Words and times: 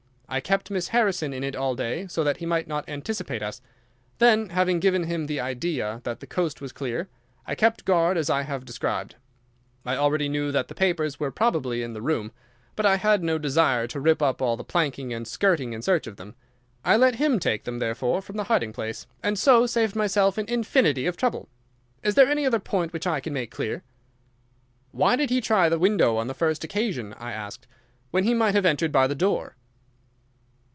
I 0.33 0.39
kept 0.39 0.71
Miss 0.71 0.87
Harrison 0.95 1.33
in 1.33 1.43
it 1.43 1.57
all 1.57 1.75
day 1.75 2.07
so 2.07 2.23
that 2.23 2.37
he 2.37 2.45
might 2.45 2.65
not 2.65 2.87
anticipate 2.87 3.43
us. 3.43 3.61
Then, 4.17 4.47
having 4.47 4.79
given 4.79 5.03
him 5.03 5.25
the 5.25 5.41
idea 5.41 5.99
that 6.05 6.21
the 6.21 6.25
coast 6.25 6.61
was 6.61 6.71
clear, 6.71 7.09
I 7.45 7.53
kept 7.53 7.83
guard 7.83 8.15
as 8.15 8.29
I 8.29 8.43
have 8.43 8.63
described. 8.63 9.15
I 9.85 9.97
already 9.97 10.29
knew 10.29 10.49
that 10.53 10.69
the 10.69 10.73
papers 10.73 11.19
were 11.19 11.31
probably 11.31 11.83
in 11.83 11.91
the 11.91 12.01
room, 12.01 12.31
but 12.77 12.85
I 12.85 12.95
had 12.95 13.21
no 13.21 13.37
desire 13.37 13.87
to 13.87 13.99
rip 13.99 14.21
up 14.21 14.41
all 14.41 14.55
the 14.55 14.63
planking 14.63 15.11
and 15.13 15.27
skirting 15.27 15.73
in 15.73 15.81
search 15.81 16.07
of 16.07 16.15
them. 16.15 16.35
I 16.85 16.95
let 16.95 17.15
him 17.15 17.37
take 17.37 17.65
them, 17.65 17.79
therefore, 17.79 18.21
from 18.21 18.37
the 18.37 18.45
hiding 18.45 18.71
place, 18.71 19.07
and 19.21 19.37
so 19.37 19.65
saved 19.65 19.97
myself 19.97 20.37
an 20.37 20.45
infinity 20.47 21.07
of 21.07 21.17
trouble. 21.17 21.49
Is 22.03 22.15
there 22.15 22.27
any 22.29 22.45
other 22.45 22.57
point 22.59 22.93
which 22.93 23.05
I 23.05 23.19
can 23.19 23.33
make 23.33 23.51
clear?" 23.51 23.83
"Why 24.93 25.17
did 25.17 25.29
he 25.29 25.41
try 25.41 25.67
the 25.67 25.77
window 25.77 26.15
on 26.15 26.27
the 26.27 26.33
first 26.33 26.63
occasion," 26.63 27.15
I 27.19 27.33
asked, 27.33 27.67
"when 28.11 28.23
he 28.23 28.33
might 28.33 28.55
have 28.55 28.65
entered 28.65 28.93
by 28.93 29.07
the 29.07 29.13
door?" 29.15 29.57